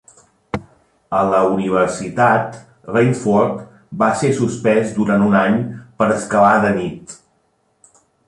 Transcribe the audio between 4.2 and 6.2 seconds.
ser sospès durant un any per